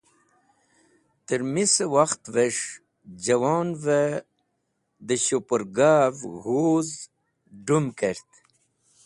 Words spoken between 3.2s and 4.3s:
jẽwonvẽ